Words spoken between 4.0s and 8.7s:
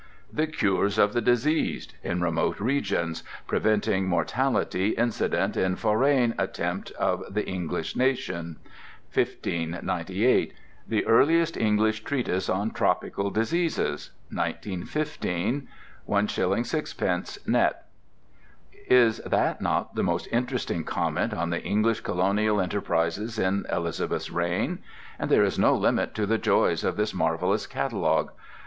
Mortalitie incident in Forraine Attempts of the English Nation.